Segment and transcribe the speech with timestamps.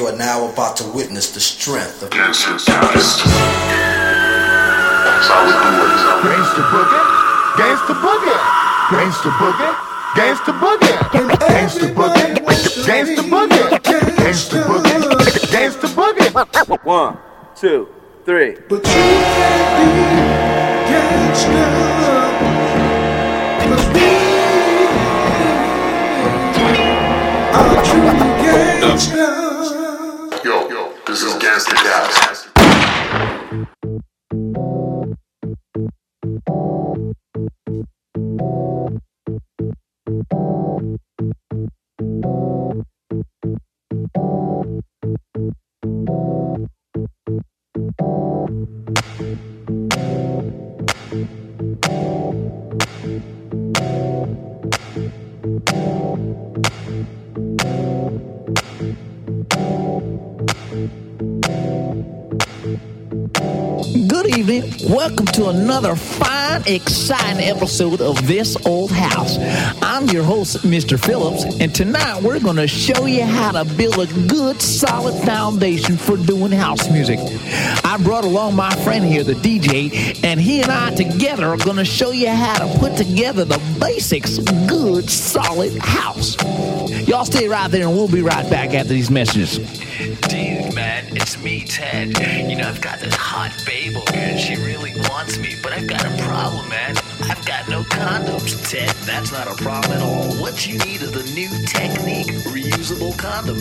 [0.00, 3.28] You are now about to witness the strength of Gangsta Gangsta.
[5.04, 6.00] That's how we do it.
[6.24, 7.04] Gangsta boogie,
[7.60, 8.40] gangsta boogie,
[8.88, 9.76] gangsta boogie,
[10.16, 10.96] gangsta boogie,
[11.52, 12.40] gangsta boogie,
[12.88, 13.68] gangsta boogie,
[14.16, 14.96] gangsta boogie,
[15.52, 16.32] gangsta boogie.
[16.82, 17.18] One,
[17.54, 17.88] two,
[18.24, 18.56] three.
[18.70, 19.04] But you
[19.36, 19.90] can't be
[20.88, 21.60] gangsta.
[23.68, 24.06] Cause we
[27.52, 29.39] are true gangsta.
[31.10, 32.54] This is Gangstercast.
[40.06, 40.59] Good
[64.50, 69.38] Welcome to another fine, exciting episode of This Old House.
[69.80, 70.98] I'm your host, Mr.
[70.98, 75.96] Phillips, and tonight we're going to show you how to build a good, solid foundation
[75.96, 77.20] for doing house music.
[77.84, 81.76] I brought along my friend here, the DJ, and he and I together are going
[81.76, 86.36] to show you how to put together the basics good, solid house.
[87.06, 89.60] Y'all stay right there, and we'll be right back after these messages.
[91.08, 92.08] It's me, Ted.
[92.48, 96.04] You know, I've got this hot babe and she really wants me, but I've got
[96.04, 96.96] a problem, man.
[97.22, 98.88] I've got no condoms, Ted.
[99.06, 100.34] That's not a problem at all.
[100.40, 103.58] What you need is the new technique, reusable condom.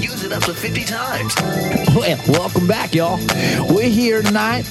[0.00, 1.34] Use it up to 50 times.
[1.94, 3.18] Well, welcome back, y'all.
[3.68, 4.66] We're here tonight.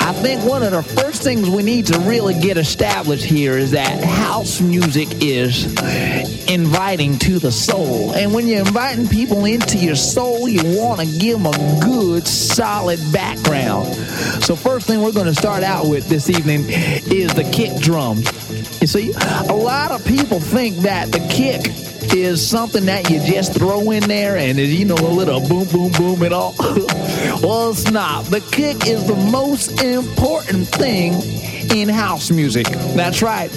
[0.00, 3.70] I think one of the first things we need to really get established here is
[3.72, 5.66] that house music is
[6.48, 8.12] inviting to the soul.
[8.12, 12.26] And when you're inviting people into your soul, you want to give them a good,
[12.26, 13.94] solid background.
[14.42, 18.80] So, first thing we're going to start out with this evening is the kick drums.
[18.80, 19.12] You see,
[19.48, 21.72] a lot of people think that the kick
[22.14, 25.92] is something that you just throw in there and you know a little boom boom
[25.92, 26.54] boom and all.
[27.42, 28.24] Well it's not.
[28.26, 31.12] The kick is the most important thing
[31.76, 32.66] in house music.
[32.96, 33.50] That's right.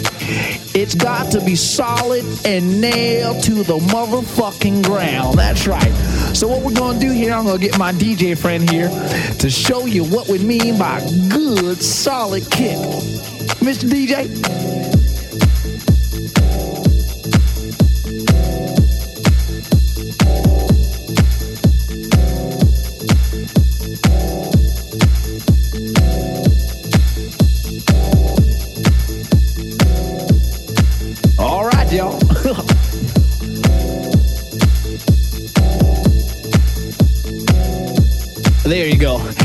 [0.76, 5.38] It's got to be solid and nailed to the motherfucking ground.
[5.38, 5.92] That's right.
[6.36, 8.90] So what we're gonna do here i'm gonna get my dj friend here
[9.40, 11.00] to show you what we mean by
[11.30, 12.78] good solid kick
[13.60, 14.30] mr dj
[31.40, 32.20] All right, y'all.
[38.64, 39.41] there you go.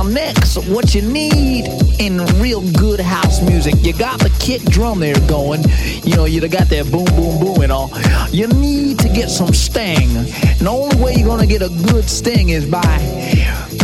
[0.00, 1.66] Now, next, what you need
[2.00, 5.62] in real good house music, you got the kick drum there going.
[6.04, 7.90] You know, you got that boom, boom, boom and all.
[8.30, 10.16] You need to get some sting.
[10.16, 12.80] And the only way you're going to get a good sting is by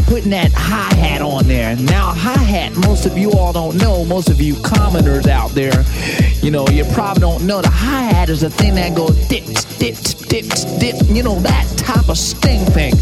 [0.07, 1.77] putting that hi hat on there.
[1.77, 5.85] Now, hi hat, most of you all don't know, most of you commoners out there,
[6.43, 9.45] you know, you probably don't know the hi hat is the thing that goes dip,
[9.79, 9.97] dip,
[10.29, 10.47] dip,
[10.79, 12.93] dip, you know, that type of sting thing.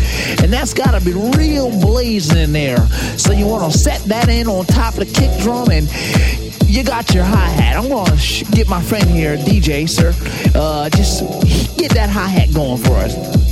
[0.42, 2.86] And that's got to be real blazing in there.
[3.18, 5.86] So you want to set that in on top of the kick drum and
[6.66, 7.76] you got your hi hat.
[7.76, 10.14] I'm to sh- get my friend here, DJ, sir,
[10.54, 11.20] uh, just
[11.76, 13.43] get that hi hat going for us.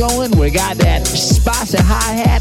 [0.00, 0.30] Going.
[0.38, 2.40] We got that spicy hi hat.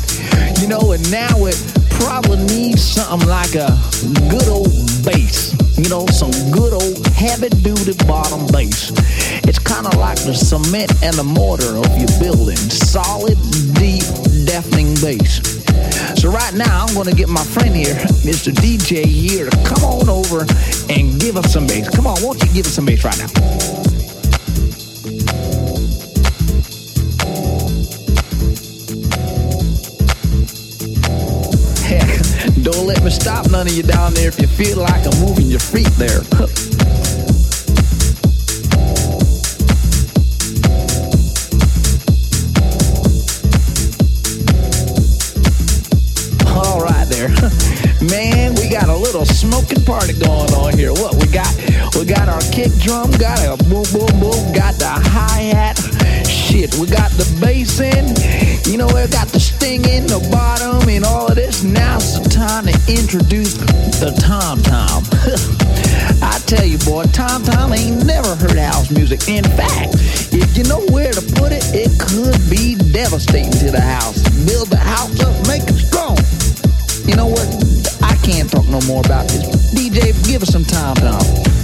[0.62, 1.60] You know, and now it
[2.00, 3.76] probably needs something like a
[4.32, 4.72] good old
[5.04, 5.52] bass.
[5.78, 8.92] You know, some good old heavy duty bottom bass.
[9.44, 12.56] It's kind of like the cement and the mortar of your building.
[12.56, 13.36] Solid,
[13.76, 14.08] deep,
[14.48, 15.44] deafening bass.
[16.16, 18.56] So right now, I'm going to get my friend here, Mr.
[18.56, 20.48] DJ here, to come on over
[20.88, 21.90] and give us some bass.
[21.94, 23.89] Come on, won't you give us some bass right now?
[33.10, 35.90] Me stop none of you down there if you feel like I'm moving your feet
[35.98, 36.22] there.
[46.56, 47.30] All right there.
[48.10, 50.94] Man, we got a little smoking party going on here.
[50.94, 51.54] What we got?
[51.96, 55.78] We got our kick drum, got a boom boom boom, got the hi hat.
[56.28, 56.76] shit.
[56.76, 58.06] We got the bass in,
[58.72, 61.64] you know, we got the sting in the bottom and all of this.
[61.64, 61.98] Now
[62.40, 63.56] time to introduce
[64.00, 65.04] the tom tom.
[66.24, 69.28] I tell you, boy, tom tom ain't never heard house music.
[69.28, 69.96] In fact,
[70.32, 74.24] if you know where to put it, it could be devastating to the house.
[74.48, 76.16] Build the house up, make it strong.
[77.04, 77.44] You know what?
[78.02, 79.44] I can't talk no more about this.
[79.76, 81.59] DJ, give us some tom tom.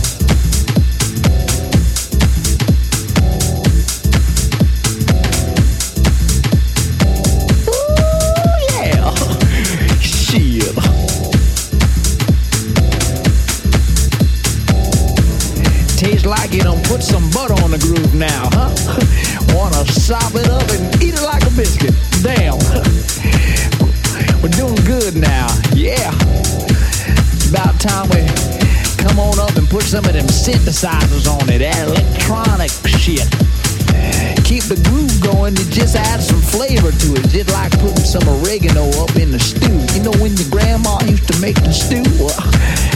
[29.96, 31.64] Some of them synthesizers on it.
[31.64, 32.68] Electronic
[33.00, 33.24] shit.
[34.44, 37.24] Keep the groove going, it just adds some flavor to it.
[37.32, 39.72] Just like putting some oregano up in the stew.
[39.96, 42.04] You know when your grandma used to make the stew?
[42.20, 42.36] Well,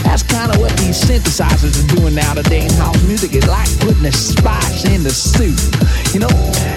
[0.04, 2.36] that's kind of what these synthesizers are doing now.
[2.36, 2.76] nowadays.
[2.76, 5.56] House music is like putting a spice in the soup.
[6.12, 6.32] You know,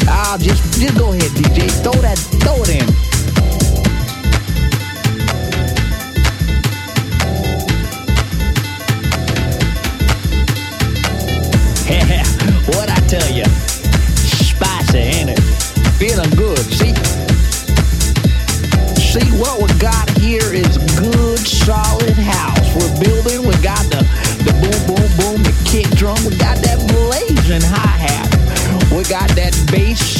[0.08, 3.03] I'll just just go ahead, DJ, throw that, throw it in.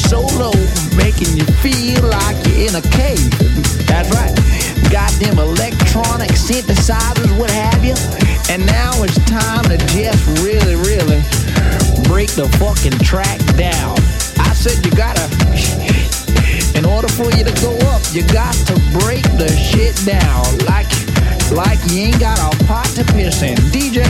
[0.04, 0.54] Bass so low,
[0.96, 3.30] making you feel like you're in a cave.
[3.88, 4.34] That's right.
[5.20, 7.94] Them electronic synthesizers, what have you.
[8.50, 11.22] And now it's time to just really, really
[12.10, 13.96] break the fucking track down.
[14.40, 15.24] I said you gotta,
[16.78, 20.44] in order for you to go up, you got to break the shit down.
[20.66, 20.90] Like,
[21.52, 23.56] like you ain't got a pot to piss in.
[23.72, 24.04] DJ,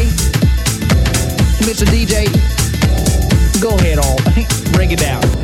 [1.68, 1.86] Mr.
[1.86, 2.31] DJ,
[3.62, 4.18] go ahead on,
[4.74, 5.43] break it down.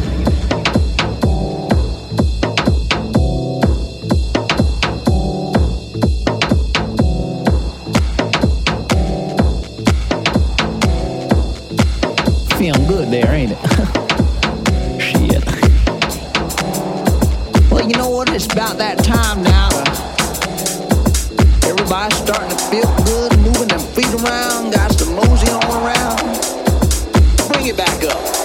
[13.09, 13.57] Feeling there, ain't it?
[15.01, 15.45] Shit.
[17.71, 18.29] Well, you know what?
[18.29, 19.69] It's about that time now.
[19.69, 19.83] To,
[21.67, 26.19] everybody's starting to feel good, moving them feet around, got some mosey on around.
[27.51, 28.38] Bring it back up.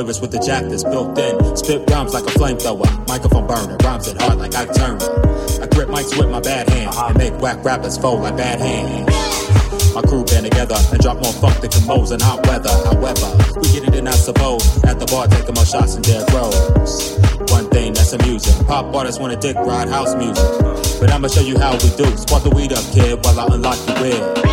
[0.00, 1.56] Lyrics with the jack that's built in.
[1.56, 2.88] Spit rhymes like a flamethrower.
[3.06, 3.76] Microphone burner.
[3.84, 4.96] Rhymes it hard like I turn.
[5.60, 9.08] I grip mics with my bad hand and make whack rappers fold like bad hands.
[9.94, 12.72] My crew band together and drop more funk than combos in hot weather.
[12.88, 13.28] However,
[13.60, 14.64] we get it in, I suppose.
[14.84, 17.18] At the bar, taking more shots than dead rows.
[17.52, 18.64] One thing that's amusing.
[18.66, 20.48] Pop artists wanna dick ride house music.
[21.00, 22.06] But I'ma show you how we do.
[22.16, 24.49] Squat the weed up, kid, while I unlock the wheel.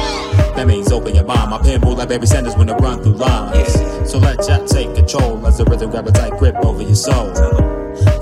[0.57, 1.51] That means open your mind.
[1.51, 3.73] My pen move like Barry Sanders when I run through lines.
[4.09, 7.29] So let Jack take control as the rhythm grab a tight grip over your soul.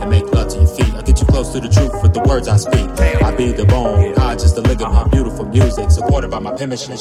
[0.01, 0.93] And make love to your feet.
[0.95, 2.89] I get you close to the truth with the words I speak.
[3.23, 4.93] I be the bone, I just the ligament.
[4.93, 6.99] My beautiful music supported by my penmanship.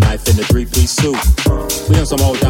[0.00, 1.16] Knife in a three-piece suit.
[1.88, 2.40] We on some old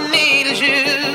[0.00, 1.07] need is you.